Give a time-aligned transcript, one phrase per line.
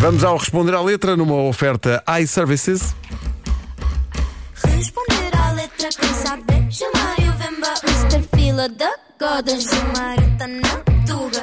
[0.00, 2.94] Vamos ao responder à letra numa oferta iServices.
[4.64, 8.28] Responder à letra quem sabe Chamar o Vemba Mr.
[8.36, 10.70] Fila da Goda Chamar na
[11.06, 11.42] Tuga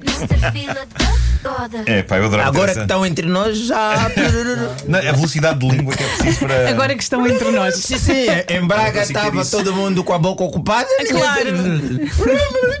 [0.00, 0.52] Mr.
[0.52, 1.14] Fila da
[1.50, 4.10] Goda É, pá, eu adoro Agora essa- que estão entre nós, já.
[4.88, 6.70] Não, a velocidade de língua que é preciso para.
[6.70, 7.74] Agora que estão entre nós.
[7.76, 10.88] sim, sim, em Braga estava todo mundo com a boca ocupada.
[11.10, 11.50] Claro.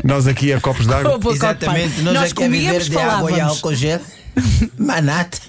[0.02, 1.18] Nós aqui a copos d'água.
[1.32, 4.00] Exatamente, nós, Nós aqui a viver de água e álcool gel.
[4.76, 5.40] Manate.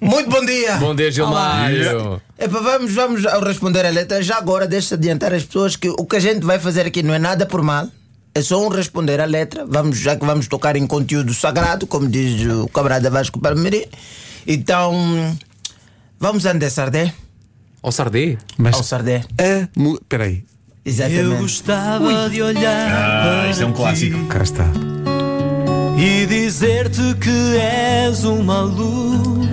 [0.00, 0.76] Muito bom dia.
[0.76, 2.20] Bom dia, Gilmário.
[2.38, 4.22] Epa, vamos, vamos ao responder a letra.
[4.22, 7.12] Já agora, deixa adiantar as pessoas que o que a gente vai fazer aqui não
[7.14, 7.86] é nada por mal.
[8.34, 9.66] É só um responder a letra.
[9.68, 13.84] Vamos, já que vamos tocar em conteúdo sagrado, como diz o camarada Vasco Palmeirim.
[14.46, 15.36] Então,
[16.18, 17.12] vamos andar Sardé.
[17.82, 18.38] Ao Sardê?
[18.56, 19.22] Mas Ao Sardé.
[19.38, 19.68] a.
[19.78, 20.44] mu- Peraí,
[20.84, 21.40] Exatamente.
[21.42, 24.24] gostava de olhar Ah, isto é um clássico.
[24.26, 24.66] cá está.
[25.98, 29.48] e dizer-te que és uma luz.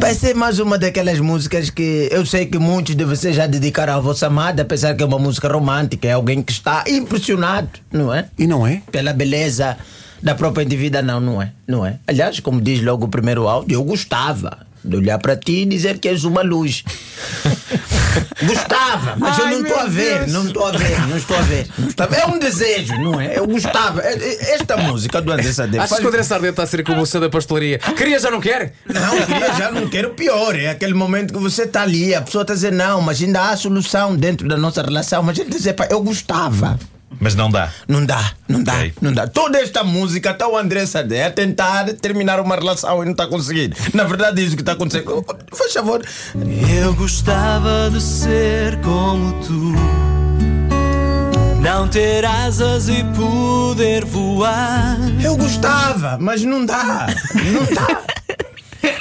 [0.00, 3.94] Vai ser mais uma daquelas músicas que eu sei que muitos de vocês já dedicaram
[3.94, 8.12] à vossa amada, apesar que é uma música romântica, é alguém que está impressionado, não
[8.14, 8.26] é?
[8.38, 8.82] E não é?
[8.92, 9.76] Pela beleza
[10.22, 11.52] da própria indivídua, não, não é?
[11.66, 11.98] Não é?
[12.06, 15.98] Aliás, como diz logo o primeiro áudio, eu gostava de olhar para ti e dizer
[15.98, 16.84] que és uma luz.
[18.46, 20.32] gostava, mas eu Ai, não estou a meu ver, Deus.
[20.32, 21.66] não estou a ver, não estou a ver.
[21.78, 22.18] Não estou a ver.
[22.20, 23.38] É um desejo, não é?
[23.38, 24.00] Eu gostava.
[24.02, 26.66] É- é- Esta música do André Sade Achas faz- que o André Sardê está a
[26.66, 27.78] ser como o da pastelaria?
[27.78, 28.72] Queria, já não quer?
[28.86, 30.54] não, queria já não quero pior.
[30.58, 33.56] É aquele momento que você está ali, a pessoa está dizendo, não, mas ainda há
[33.56, 35.22] solução dentro da nossa relação.
[35.22, 36.78] Mas ele dizer, pá, eu gostava.
[37.20, 37.72] Mas não dá.
[37.88, 38.92] Não dá, não dá, Ok.
[39.00, 39.26] não dá.
[39.26, 43.26] Toda esta música está o André Sade a tentar terminar uma relação e não está
[43.26, 43.76] conseguindo.
[43.92, 45.24] Na verdade, é isso que está acontecendo.
[45.52, 46.02] Faz favor.
[46.82, 49.74] Eu gostava de ser como tu.
[51.60, 54.96] Não ter asas e poder voar.
[55.22, 57.08] Eu gostava, mas não dá.
[57.34, 58.00] Não dá.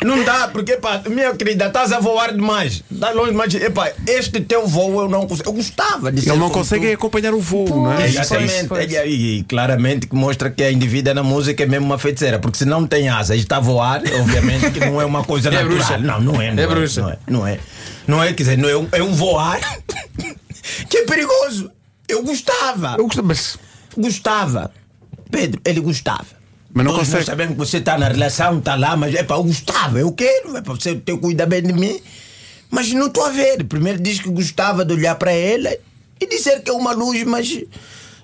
[0.04, 2.84] Não dá, porque, pá, minha querida, estás a voar demais.
[2.92, 3.54] Está longe demais.
[3.56, 5.50] Epá, este teu voo eu não consigo.
[5.50, 6.94] Eu gostava de ser Ele não consegue tu.
[6.94, 8.06] acompanhar o voo, não é?
[8.08, 8.68] Exatamente.
[8.74, 12.40] E, e- e claramente que mostra que a indivídua na música é mesmo uma feiticeira,
[12.40, 15.50] porque se não tem asas e está a voar, obviamente que não é uma coisa
[15.50, 15.76] É natural.
[15.76, 15.98] bruxa.
[15.98, 16.54] Não, não é.
[16.54, 17.02] Não É bruxa.
[17.02, 17.60] Não é, não é.
[18.08, 19.60] Não é, quer dizer, não é, um, é um voar
[20.90, 21.72] que é perigoso.
[22.08, 22.96] Eu gostava.
[22.98, 23.58] Eu gosto, mas.
[23.98, 24.72] Gostava.
[25.30, 26.26] Pedro, ele gostava.
[26.78, 27.18] Mas não Todos consegue.
[27.22, 30.12] Nós sabemos que você está na relação, está lá, mas é para eu gostava, eu
[30.12, 32.00] quero, é para você ter cuida bem de mim.
[32.70, 33.64] Mas não estou a ver.
[33.64, 35.76] Primeiro diz que gostava de olhar para ela
[36.22, 37.64] e dizer que é uma luz, mas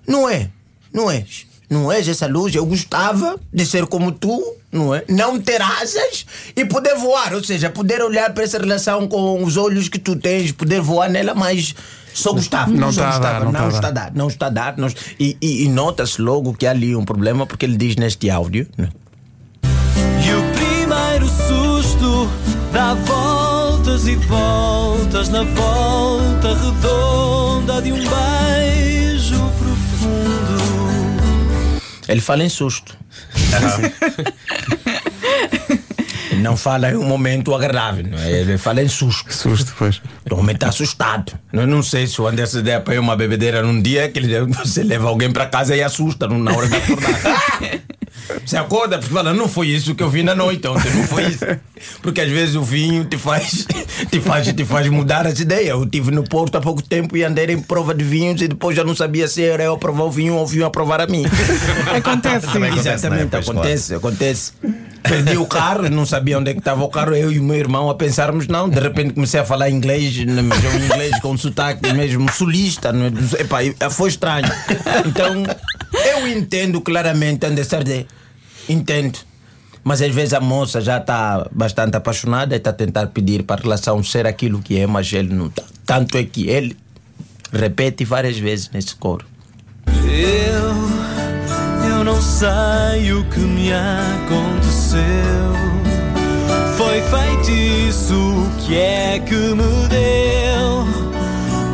[0.08, 0.52] não é.
[0.94, 1.48] Não és.
[1.74, 2.54] Não és essa luz.
[2.54, 4.42] Eu gostava de ser como tu,
[4.72, 5.04] não é?
[5.10, 6.26] Não ter asas
[6.56, 7.34] e poder voar.
[7.34, 11.10] Ou seja, poder olhar para essa relação com os olhos que tu tens, poder voar
[11.10, 11.74] nela, mas
[12.14, 12.72] só gostava.
[12.72, 14.12] Não só tá a dar, não tá está a dar.
[14.14, 14.78] Não está a dar.
[14.78, 14.88] Não...
[15.20, 18.68] E, e- e nota-se logo que há ali um problema, porque ele diz neste áudio.
[18.78, 18.90] né?
[20.24, 22.30] E o primeiro susto
[22.72, 28.33] dá voltas e voltas na volta redonda de um beijo
[32.14, 32.96] Ele fala em susto.
[36.38, 38.32] Não fala em um momento agradável, é?
[38.42, 39.34] ele fala em susto.
[39.34, 40.00] Susto, pois.
[40.30, 41.34] O homem está assustado.
[41.52, 44.84] Eu não sei se o Anderson der para uma bebedeira num dia que ele, você
[44.84, 47.82] leva alguém para casa e assusta na hora de acordar.
[48.46, 51.24] Você acorda porque fala, não foi isso que eu vi na noite ontem, não foi
[51.28, 51.46] isso.
[52.02, 53.66] Porque às vezes o vinho te faz,
[54.10, 55.70] te faz, te faz mudar as ideias.
[55.70, 58.76] Eu estive no Porto há pouco tempo e andei em prova de vinhos e depois
[58.76, 61.02] já não sabia se era eu a provar o vinho ou o vinho a provar
[61.02, 61.26] a mim.
[61.96, 62.48] Acontece.
[62.48, 63.42] Também acontece, Exatamente, não é?
[63.44, 64.52] Pois, acontece, acontece.
[65.04, 67.58] Perdi o carro, não sabia onde é que estava o carro, eu e o meu
[67.58, 71.38] irmão a pensarmos, não, de repente comecei a falar inglês, mas é um inglês com
[71.38, 73.42] sotaque mesmo sulista, não é?
[73.42, 74.48] Epá, foi estranho.
[75.06, 75.44] Então,
[75.94, 78.06] eu entendo claramente André Sardé,
[78.68, 79.20] entendo.
[79.84, 83.60] Mas às vezes a moça já está bastante apaixonada e está a tentar pedir para
[83.60, 85.64] a relação ser aquilo que é, mas ele não está.
[85.86, 86.78] Tanto é que ele
[87.52, 89.26] repete várias vezes nesse coro.
[89.88, 95.02] Eu, eu não sei o que me aconteceu.
[96.78, 100.86] Foi feitiço, que é que me deu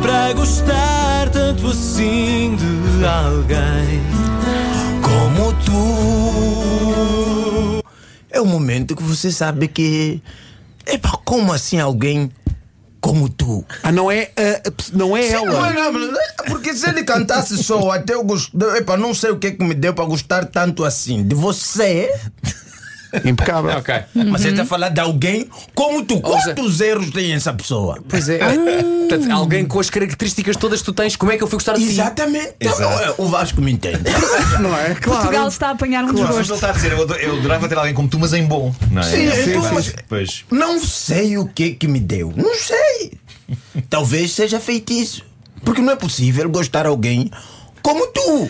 [0.02, 4.00] para gostar tanto assim de alguém
[8.40, 10.22] É o momento que você sabe que.
[10.86, 12.30] Epá, como assim alguém
[13.00, 13.64] como tu?
[13.82, 15.70] Ah, não é, pe- não é Não, ela.
[15.72, 18.76] não, não, porque se ele cantasse só até eu gostar.
[18.76, 22.10] Epá, não sei o que é que me deu para gostar tanto assim de você.
[23.24, 23.70] Impecável.
[23.78, 23.94] Ok.
[24.14, 26.14] Mas ele está a falar de alguém como tu.
[26.16, 28.02] seja- Quantos erros tem essa pessoa?
[28.08, 28.38] Pois é.
[28.38, 31.74] Portanto, alguém com as características todas que tu tens, como é que eu fui gostar
[31.74, 31.90] de ti?
[31.90, 32.54] Exatamente.
[32.60, 34.04] Então, o Vasco me entende.
[34.60, 34.94] Não é?
[34.94, 35.20] Claro.
[35.22, 36.54] Portugal está a apanhar um Mas ele desgosto.
[36.54, 38.72] está a dizer, eu, ado- eu adorava ter alguém como tu, mas em bom.
[38.90, 39.04] Não é?
[39.04, 40.44] Sim, então, pois, mas- pois.
[40.50, 42.32] Não sei o que que me deu.
[42.36, 43.12] Não sei.
[43.90, 45.24] Talvez seja feitiço.
[45.64, 47.30] Porque não é possível gostar de alguém
[47.82, 48.48] como tu.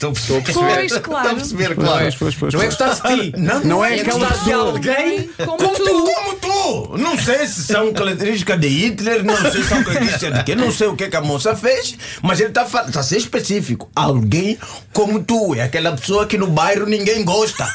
[0.00, 0.74] Estou a perceber.
[0.74, 1.26] Pois, claro.
[1.26, 1.98] Estou a perceber, claro.
[1.98, 3.32] Pois, pois, pois, Não é gostar de ti.
[3.36, 5.84] Não, Não é É gostar de alguém Como, Como tu.
[5.84, 6.98] tu, como tu!
[6.98, 10.70] Não sei se são características de Hitler, não sei se são características de quê, não
[10.70, 13.90] sei o que, que a moça fez, mas ele está falando, está a ser específico.
[13.96, 14.56] Alguém
[14.92, 17.66] como tu, é aquela pessoa que no bairro ninguém gosta.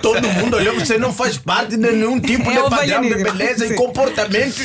[0.00, 3.66] Todo mundo olhou, você não faz parte de nenhum tipo É de padrão de beleza
[3.66, 3.74] Sim.
[3.74, 4.56] e comportamento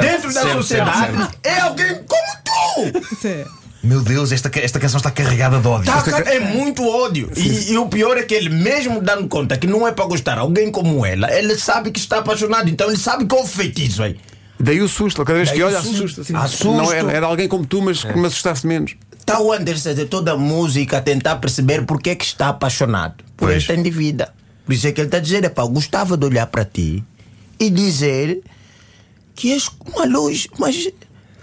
[0.00, 1.28] dentro da certo, sociedade.
[1.42, 3.16] É alguém como tu!
[3.20, 3.44] Sim.
[3.82, 5.86] Meu Deus, esta, esta canção está carregada de ódio.
[5.90, 7.30] Tá, cara, é muito ódio.
[7.34, 10.36] E, e o pior é que ele, mesmo dando conta que não é para gostar
[10.38, 14.02] alguém como ela, ele sabe que está apaixonado, então ele sabe que é o feitiço
[14.02, 14.16] aí.
[14.58, 16.04] Daí o susto, cada vez Daí que olha, susto.
[16.04, 16.20] assusta.
[16.20, 16.36] assim.
[16.36, 16.74] Assusto.
[16.74, 18.94] Não era, era alguém como tu, mas que me assustasse menos.
[19.18, 23.24] Está o Anderson de toda a música a tentar perceber porque é que está apaixonado
[23.36, 23.56] por Pois.
[23.56, 24.28] esta indivídua.
[24.66, 27.02] Por isso é que ele está a dizer: eu gostava de olhar para ti
[27.58, 28.42] e dizer
[29.34, 30.88] que és uma luz, mas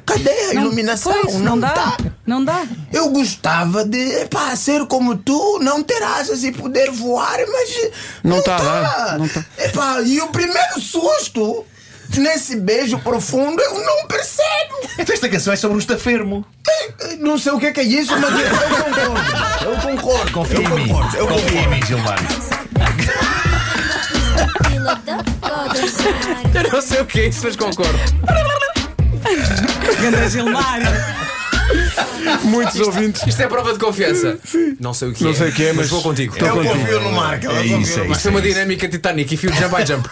[0.08, 1.14] cadê a iluminação?
[1.22, 1.70] Pois, não dá.
[1.70, 1.98] tá.
[2.26, 2.66] Não dá.
[2.92, 7.92] Eu gostava de epá, ser como tu, não ter asas e poder voar, mas.
[8.24, 8.82] Não tá a tá.
[8.82, 9.46] dar, não tá.
[9.58, 11.66] Epá, e o primeiro susto
[12.16, 14.78] nesse beijo profundo eu não percebo.
[14.98, 16.46] Então esta canção é sobre o estafermo.
[17.20, 18.50] Não sei o que é, que é isso, mas eu,
[18.84, 19.66] concordo.
[19.66, 20.32] Eu concordo.
[20.32, 20.88] Confia em mim.
[20.88, 21.18] concordo.
[21.18, 22.20] Eu Confia em mim, Gilmar.
[26.54, 27.98] Eu não sei o que é isso, mas concordo.
[30.02, 30.80] Ganda Gilmar.
[32.44, 33.26] Muitos ouvintes.
[33.28, 34.38] Isto é prova de confiança.
[34.80, 35.34] Não sei o que Não é.
[35.34, 36.34] sei o que é, mas vou contigo.
[36.34, 36.74] estou Eu contigo.
[36.80, 37.46] confio no Marco.
[37.46, 38.14] eu É confio isso, no é Marco.
[38.18, 40.10] Isto é uma dinâmica Titanic e fio de jump by jump.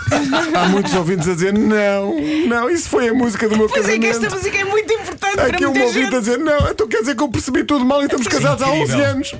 [0.57, 2.13] Há muitos ouvintes a dizer: não,
[2.47, 5.33] não, isso foi a música do meu Pois é que esta música é muito importante
[5.33, 7.63] Há para aqui um muita ouvinte a dizer: não, então quer dizer que eu percebi
[7.63, 9.06] tudo mal e estamos casados há 11 incrível.
[9.06, 9.35] anos.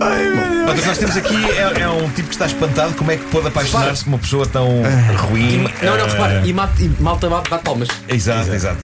[0.00, 2.94] Ai, nós temos aqui é, é um tipo que está espantado.
[2.94, 4.82] Como é que pode apaixonar-se por uma pessoa tão
[5.28, 5.68] ruim?
[5.82, 6.42] Não, não, repara.
[6.46, 7.88] E, mate, e malta bate, bate palmas.
[8.08, 8.74] Exato, exato.